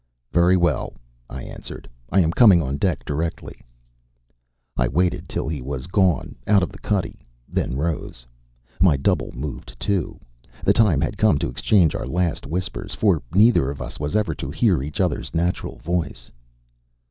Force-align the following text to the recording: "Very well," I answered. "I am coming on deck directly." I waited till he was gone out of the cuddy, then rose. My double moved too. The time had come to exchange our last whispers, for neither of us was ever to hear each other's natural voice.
"Very 0.33 0.57
well," 0.57 0.93
I 1.29 1.43
answered. 1.43 1.87
"I 2.09 2.21
am 2.21 2.31
coming 2.31 2.59
on 2.59 2.77
deck 2.77 3.05
directly." 3.05 3.61
I 4.75 4.87
waited 4.87 5.29
till 5.29 5.47
he 5.47 5.61
was 5.61 5.85
gone 5.85 6.33
out 6.47 6.63
of 6.63 6.71
the 6.71 6.79
cuddy, 6.79 7.19
then 7.47 7.75
rose. 7.75 8.25
My 8.79 8.97
double 8.97 9.31
moved 9.35 9.79
too. 9.79 10.19
The 10.65 10.73
time 10.73 11.01
had 11.01 11.19
come 11.19 11.37
to 11.37 11.49
exchange 11.49 11.93
our 11.93 12.07
last 12.07 12.47
whispers, 12.47 12.95
for 12.95 13.21
neither 13.35 13.69
of 13.69 13.79
us 13.79 13.99
was 13.99 14.15
ever 14.15 14.33
to 14.33 14.49
hear 14.49 14.81
each 14.81 14.99
other's 14.99 15.35
natural 15.35 15.77
voice. 15.77 16.31